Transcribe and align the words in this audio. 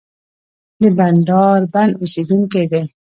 د 0.81 0.83
بندرابن 0.97 1.89
اوسېدونکی 2.01 2.63
دی. 2.71 2.81